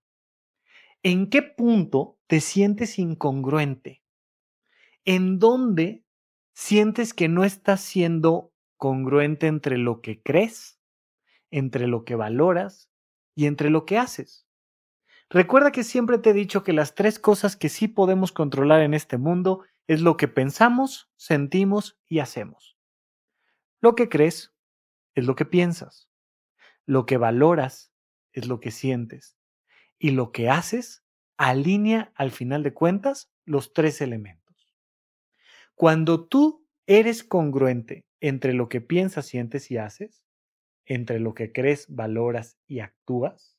[1.02, 4.02] ¿En qué punto te sientes incongruente?
[5.04, 6.06] ¿En dónde
[6.54, 10.80] sientes que no estás siendo congruente entre lo que crees,
[11.50, 12.90] entre lo que valoras
[13.36, 14.48] y entre lo que haces?
[15.30, 18.94] Recuerda que siempre te he dicho que las tres cosas que sí podemos controlar en
[18.94, 22.76] este mundo es lo que pensamos, sentimos y hacemos.
[23.80, 24.52] Lo que crees
[25.14, 26.08] es lo que piensas.
[26.84, 27.92] Lo que valoras
[28.32, 29.36] es lo que sientes.
[29.98, 31.04] Y lo que haces
[31.36, 34.72] alinea al final de cuentas los tres elementos.
[35.74, 40.25] Cuando tú eres congruente entre lo que piensas, sientes y haces,
[40.86, 43.58] entre lo que crees, valoras y actúas,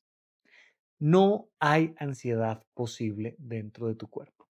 [0.98, 4.48] no hay ansiedad posible dentro de tu cuerpo.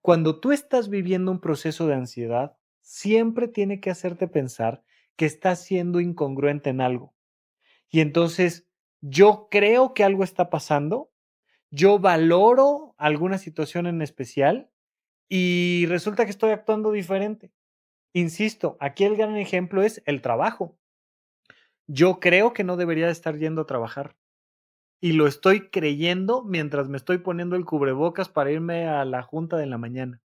[0.00, 4.82] Cuando tú estás viviendo un proceso de ansiedad, siempre tiene que hacerte pensar
[5.16, 7.14] que estás siendo incongruente en algo.
[7.90, 8.66] Y entonces
[9.00, 11.12] yo creo que algo está pasando,
[11.70, 14.70] yo valoro alguna situación en especial
[15.28, 17.52] y resulta que estoy actuando diferente.
[18.12, 20.78] Insisto, aquí el gran ejemplo es el trabajo.
[21.88, 24.14] Yo creo que no debería estar yendo a trabajar
[25.00, 29.56] y lo estoy creyendo mientras me estoy poniendo el cubrebocas para irme a la junta
[29.56, 30.22] de la mañana.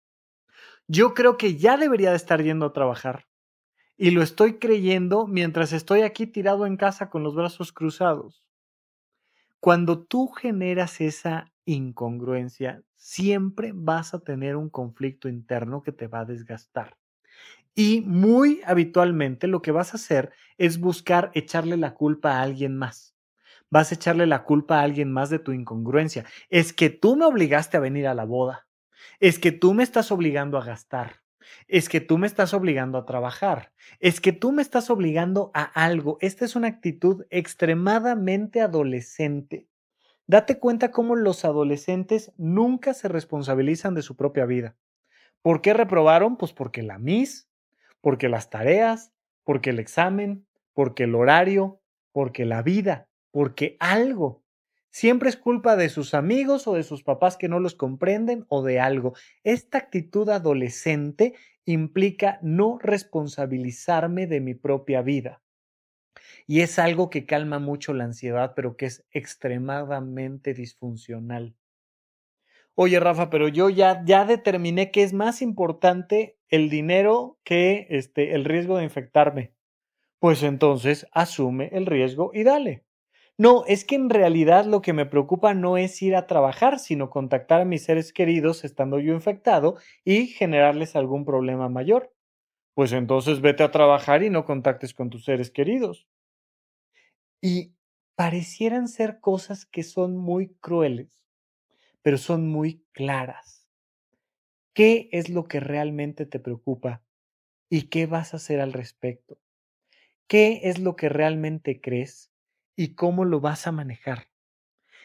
[0.88, 3.26] Yo creo que ya debería de estar yendo a trabajar
[3.96, 8.44] y lo estoy creyendo mientras estoy aquí tirado en casa con los brazos cruzados.
[9.58, 16.20] Cuando tú generas esa incongruencia, siempre vas a tener un conflicto interno que te va
[16.20, 16.98] a desgastar.
[17.74, 22.76] Y muy habitualmente lo que vas a hacer es buscar echarle la culpa a alguien
[22.76, 23.14] más.
[23.70, 26.24] Vas a echarle la culpa a alguien más de tu incongruencia.
[26.48, 28.66] Es que tú me obligaste a venir a la boda.
[29.20, 31.20] Es que tú me estás obligando a gastar
[31.68, 35.62] es que tú me estás obligando a trabajar, es que tú me estás obligando a
[35.62, 36.18] algo.
[36.20, 39.66] Esta es una actitud extremadamente adolescente.
[40.26, 44.76] Date cuenta cómo los adolescentes nunca se responsabilizan de su propia vida.
[45.42, 46.36] ¿Por qué reprobaron?
[46.36, 47.49] Pues porque la MIS,
[48.00, 49.12] porque las tareas,
[49.44, 51.80] porque el examen, porque el horario,
[52.12, 54.42] porque la vida, porque algo.
[54.90, 58.62] Siempre es culpa de sus amigos o de sus papás que no los comprenden o
[58.62, 59.14] de algo.
[59.44, 61.34] Esta actitud adolescente
[61.64, 65.42] implica no responsabilizarme de mi propia vida.
[66.46, 71.54] Y es algo que calma mucho la ansiedad, pero que es extremadamente disfuncional.
[72.74, 78.34] Oye, Rafa, pero yo ya, ya determiné que es más importante el dinero que este,
[78.34, 79.54] el riesgo de infectarme.
[80.18, 82.84] Pues entonces asume el riesgo y dale.
[83.38, 87.08] No, es que en realidad lo que me preocupa no es ir a trabajar, sino
[87.08, 92.12] contactar a mis seres queridos estando yo infectado y generarles algún problema mayor.
[92.74, 96.06] Pues entonces vete a trabajar y no contactes con tus seres queridos.
[97.42, 97.72] Y
[98.14, 101.24] parecieran ser cosas que son muy crueles,
[102.02, 103.59] pero son muy claras.
[104.74, 107.02] ¿Qué es lo que realmente te preocupa
[107.68, 109.38] y qué vas a hacer al respecto?
[110.26, 112.30] ¿Qué es lo que realmente crees
[112.80, 114.30] y cómo lo vas a manejar.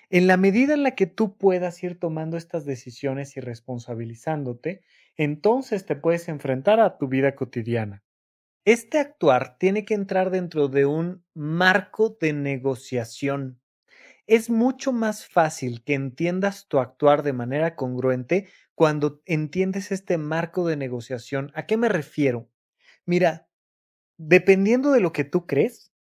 [0.09, 4.81] En la medida en la que tú puedas ir tomando estas decisiones y responsabilizándote,
[5.17, 8.01] entonces te puedes enfrentar a tu vida cotidiana.
[8.63, 13.59] Este actuar tiene que entrar dentro de un marco de negociación.
[14.27, 20.67] Es mucho más fácil que entiendas tu actuar de manera congruente cuando entiendes este marco
[20.67, 21.51] de negociación.
[21.53, 22.49] ¿A qué me refiero?
[23.05, 23.47] Mira,
[24.17, 25.93] dependiendo de lo que tú crees,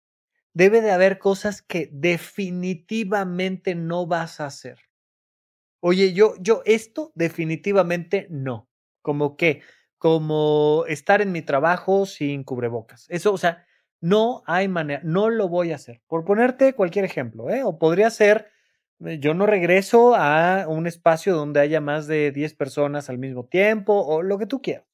[0.55, 4.79] debe de haber cosas que definitivamente no vas a hacer.
[5.81, 8.69] Oye, yo, yo, esto definitivamente no.
[9.03, 9.63] Como que,
[9.99, 13.07] como estar en mi trabajo sin cubrebocas.
[13.09, 13.67] Eso, o sea,
[14.03, 16.03] no hay manera, no lo voy a hacer.
[16.09, 17.63] Por ponerte cualquier ejemplo, ¿eh?
[17.63, 18.49] O podría ser,
[19.05, 23.47] eh, yo no regreso a un espacio donde haya más de 10 personas al mismo
[23.47, 24.85] tiempo o lo que tú quieras.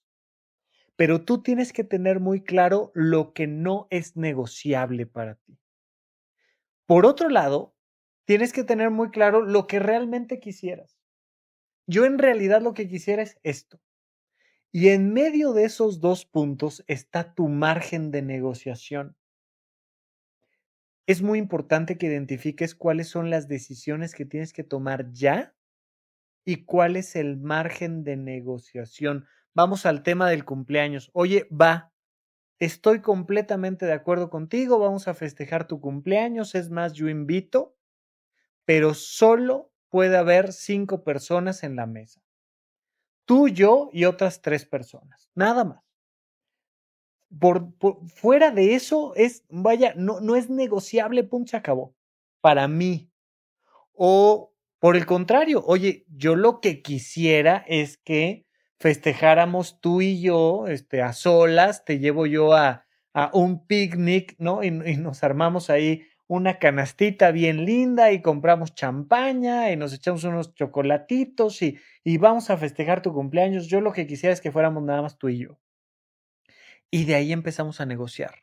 [0.95, 5.59] Pero tú tienes que tener muy claro lo que no es negociable para ti.
[6.85, 7.75] Por otro lado,
[8.27, 10.99] tienes que tener muy claro lo que realmente quisieras.
[11.87, 13.81] Yo en realidad lo que quisiera es esto.
[14.71, 19.17] Y en medio de esos dos puntos está tu margen de negociación.
[21.07, 25.55] Es muy importante que identifiques cuáles son las decisiones que tienes que tomar ya
[26.45, 29.27] y cuál es el margen de negociación
[29.59, 31.11] vamos al tema del cumpleaños.
[31.15, 31.93] Oye, va,
[32.61, 37.77] estoy completamente de acuerdo contigo, vamos a festejar tu cumpleaños, es más, yo invito,
[38.65, 42.23] pero solo puede haber cinco personas en la mesa.
[43.29, 45.85] Tú, yo y otras tres personas, nada más.
[47.39, 47.75] Por,
[48.09, 51.95] fuera de eso es, vaya, no, no es negociable, punto, se acabó.
[52.41, 53.13] Para mí.
[53.93, 58.47] O por el contrario, oye, yo lo que quisiera es que
[58.81, 64.65] festejáramos tú y yo, este, a solas, te llevo yo a, a un picnic, ¿no?
[64.65, 70.23] Y, y, nos armamos ahí una canastita bien linda y compramos champaña y nos echamos
[70.23, 73.67] unos chocolatitos y, y vamos a festejar tu cumpleaños.
[73.67, 75.59] Yo lo que quisiera es que fuéramos nada más tú y yo.
[76.91, 78.35] Y de ahí empezamos a negociar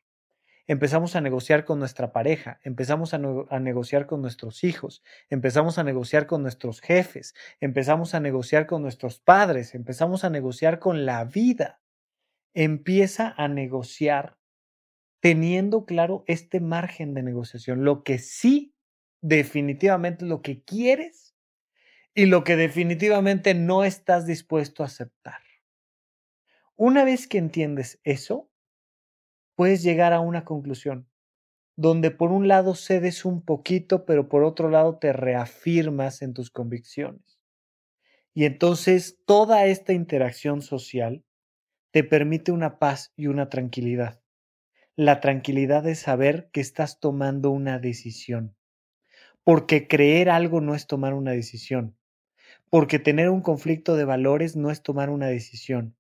[0.68, 3.20] empezamos a negociar con nuestra pareja, empezamos a,
[3.60, 9.20] negociar con nuestros hijos, empezamos a negociar con nuestros jefes, empezamos a negociar con nuestros
[9.20, 11.82] padres, empezamos a negociar con la vida.
[12.54, 14.38] Empieza a negociar
[15.26, 18.76] teniendo claro este margen de negociación, lo que sí
[19.24, 21.36] definitivamente lo que quieres
[22.14, 25.42] y lo que definitivamente no estás dispuesto a aceptar.
[26.76, 28.52] Una vez que entiendes eso,
[29.56, 31.10] puedes llegar a una conclusión,
[31.76, 36.52] donde por un lado cedes un poquito, pero por otro lado te reafirmas en tus
[36.52, 37.40] convicciones.
[38.36, 41.26] Y entonces toda esta interacción social
[41.90, 44.22] te permite una paz y una tranquilidad.
[44.98, 48.56] La tranquilidad de saber que estás tomando una decisión.
[49.44, 51.98] Porque creer algo no es tomar una decisión.
[52.70, 55.96] Porque tener un conflicto de valores no es tomar una decisión.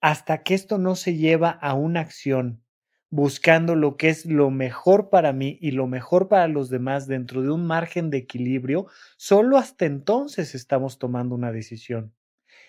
[0.00, 2.62] Hasta que esto no se lleva a una acción
[3.10, 7.42] buscando lo que es lo mejor para mí y lo mejor para los demás dentro
[7.42, 12.14] de un margen de equilibrio, solo hasta entonces estamos tomando una decisión.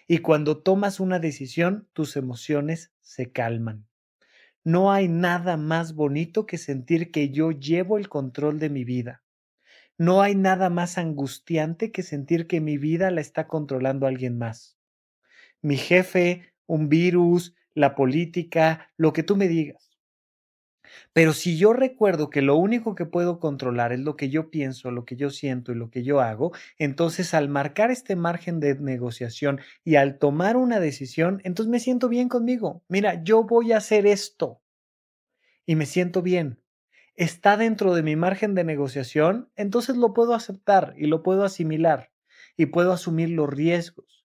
[0.08, 3.87] Y cuando tomas una decisión, tus emociones se calman.
[4.68, 9.24] No hay nada más bonito que sentir que yo llevo el control de mi vida.
[9.98, 14.78] No hay nada más angustiante que sentir que mi vida la está controlando alguien más.
[15.62, 19.87] Mi jefe, un virus, la política, lo que tú me digas.
[21.14, 24.92] Pero si yo recuerdo que lo único que puedo controlar es lo que yo pienso,
[24.92, 28.76] lo que yo siento y lo que yo hago, entonces al marcar este margen de
[28.76, 32.84] negociación y al tomar una decisión, entonces me siento bien conmigo.
[32.88, 34.62] Mira, yo voy a hacer esto
[35.66, 36.62] y me siento bien.
[37.16, 42.12] Está dentro de mi margen de negociación, entonces lo puedo aceptar y lo puedo asimilar
[42.56, 44.18] y puedo asumir los riesgos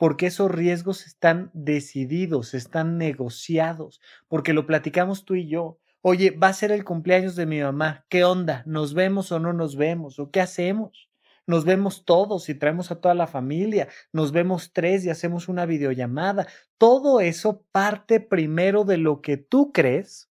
[0.00, 5.78] porque esos riesgos están decididos, están negociados, porque lo platicamos tú y yo.
[6.02, 8.06] Oye, va a ser el cumpleaños de mi mamá.
[8.08, 8.62] ¿Qué onda?
[8.66, 10.18] ¿Nos vemos o no nos vemos?
[10.18, 11.10] ¿O qué hacemos?
[11.46, 13.88] Nos vemos todos y traemos a toda la familia.
[14.12, 16.46] Nos vemos tres y hacemos una videollamada.
[16.78, 20.30] Todo eso parte primero de lo que tú crees,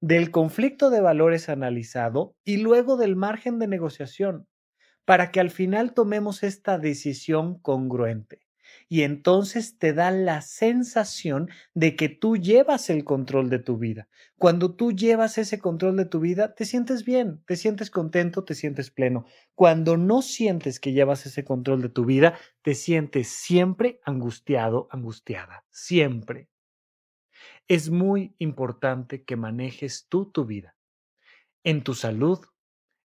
[0.00, 4.46] del conflicto de valores analizado y luego del margen de negociación,
[5.04, 8.47] para que al final tomemos esta decisión congruente.
[8.88, 14.08] Y entonces te da la sensación de que tú llevas el control de tu vida.
[14.38, 18.54] Cuando tú llevas ese control de tu vida, te sientes bien, te sientes contento, te
[18.54, 19.26] sientes pleno.
[19.54, 25.64] Cuando no sientes que llevas ese control de tu vida, te sientes siempre angustiado, angustiada,
[25.70, 26.48] siempre
[27.68, 30.74] es muy importante que manejes tú tu vida,
[31.64, 32.40] en tu salud,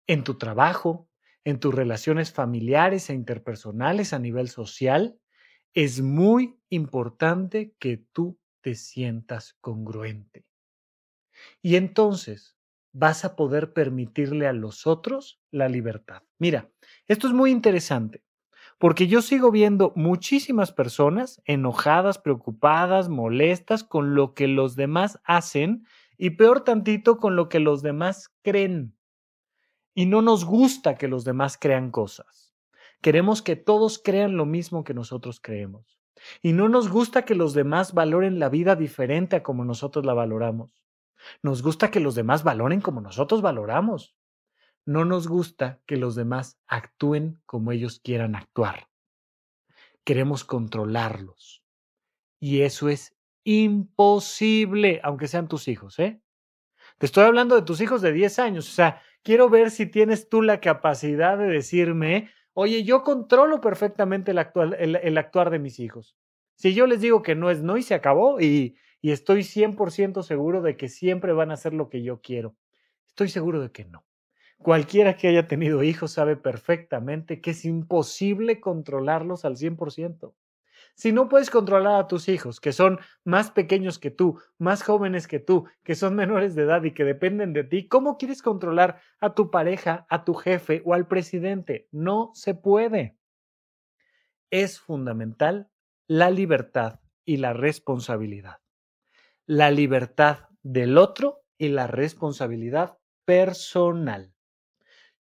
[0.08, 1.10] en tu trabajo,
[1.44, 5.20] en tus relaciones familiares e interpersonales a nivel social.
[5.74, 10.46] Es muy importante que tú te sientas congruente.
[11.62, 12.58] Y entonces
[12.92, 16.24] vas a poder permitirle a los otros la libertad.
[16.38, 16.70] Mira,
[17.08, 18.24] esto es muy interesante
[18.82, 25.86] porque yo sigo viendo muchísimas personas enojadas, preocupadas, molestas con lo que los demás hacen
[26.18, 28.98] y peor tantito con lo que los demás creen.
[29.94, 32.51] Y no nos gusta que los demás crean cosas.
[33.02, 36.00] Queremos que todos crean lo mismo que nosotros creemos.
[36.42, 40.14] Y no nos gusta que los demás valoren la vida diferente a como nosotros la
[40.14, 40.84] valoramos.
[41.42, 44.16] Nos gusta que los demás valoren como nosotros valoramos
[44.86, 48.88] no nos gusta que los demás actúen como ellos quieran actuar.
[50.04, 51.64] Queremos controlarlos.
[52.40, 56.22] Y eso es imposible, aunque sean tus hijos, ¿eh?
[56.98, 58.68] Te estoy hablando de tus hijos de 10 años.
[58.68, 64.32] O sea, quiero ver si tienes tú la capacidad de decirme, oye, yo controlo perfectamente
[64.32, 64.38] el,
[65.18, 66.16] actuar de mis hijos.
[66.56, 70.24] Si yo les digo que no es no y se acabó y, y estoy 100%
[70.24, 72.56] seguro de que siempre van a hacer lo que yo quiero.
[73.08, 74.06] Estoy seguro de que no.
[74.60, 80.34] Cualquiera que haya tenido hijos sabe perfectamente que es imposible controlarlos al 100%.
[81.02, 85.28] Si no puedes controlar a tus hijos, que son más pequeños que tú, más jóvenes
[85.28, 89.02] que tú, que son menores de edad y que dependen de ti, ¿cómo quieres controlar
[89.20, 91.88] a tu pareja, a tu jefe o al presidente?
[91.92, 93.18] No se puede.
[94.52, 95.72] Es fundamental
[96.06, 98.58] la libertad y la responsabilidad.
[99.48, 104.31] La libertad del otro y la responsabilidad personal.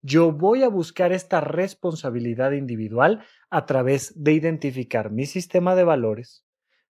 [0.01, 6.45] Yo voy a buscar esta responsabilidad individual a través de identificar mi sistema de valores,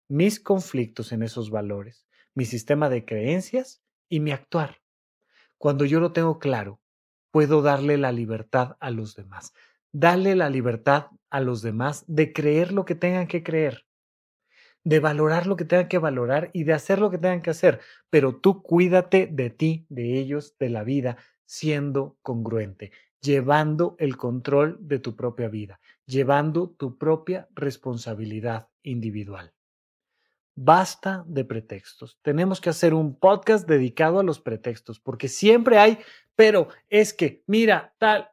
[0.10, 2.05] mis conflictos en esos valores,
[2.36, 4.82] mi sistema de creencias y mi actuar.
[5.58, 6.82] Cuando yo lo tengo claro,
[7.32, 9.53] puedo darle la libertad a los demás.
[9.93, 13.86] Darle la libertad a los demás de creer lo que tengan que creer,
[14.84, 17.80] de valorar lo que tengan que valorar y de hacer lo que tengan que hacer.
[18.10, 21.18] Pero tú cuídate de ti, de ellos, de la vida,
[21.48, 22.91] siendo congruente,
[23.22, 29.54] llevando el control de tu propia vida, llevando tu propia responsabilidad individual.
[30.56, 32.20] Basta de pretextos.
[32.22, 36.00] Tenemos que hacer un podcast dedicado a los pretextos, porque siempre hay,
[36.36, 38.30] pero es que, mira, tal,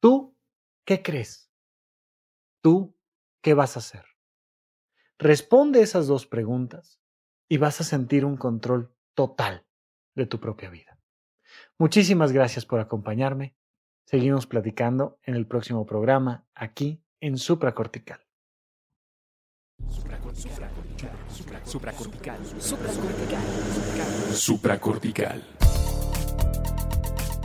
[0.00, 0.36] ¿tú
[0.84, 1.50] qué crees?
[2.62, 2.94] ¿Tú
[3.40, 4.04] qué vas a hacer?
[5.18, 7.00] Responde esas dos preguntas
[7.48, 9.66] y vas a sentir un control total
[10.14, 10.97] de tu propia vida.
[11.78, 13.54] Muchísimas gracias por acompañarme.
[14.04, 18.20] Seguimos platicando en el próximo programa aquí en Supracortical.
[19.86, 20.70] Supracortical.
[21.64, 22.38] Supracortical.
[24.32, 25.42] Supracortical.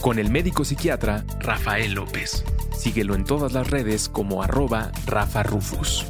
[0.01, 2.43] Con el médico psiquiatra Rafael López.
[2.78, 6.09] Síguelo en todas las redes como arroba Rafa Rufus.